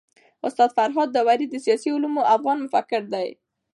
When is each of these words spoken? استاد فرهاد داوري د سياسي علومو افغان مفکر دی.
استاد 0.47 0.69
فرهاد 0.77 1.09
داوري 1.15 1.45
د 1.49 1.55
سياسي 1.65 1.89
علومو 1.95 2.21
افغان 2.35 2.57
مفکر 2.65 3.01
دی. 3.13 3.27